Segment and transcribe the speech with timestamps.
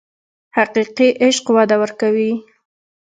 [0.57, 2.31] حقیقي عشق وده ورکوي.